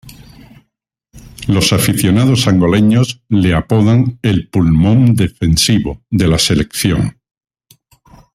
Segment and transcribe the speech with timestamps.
[1.47, 7.19] Los aficionados angoleños le apodan el "pulmón defensivo" de la selección.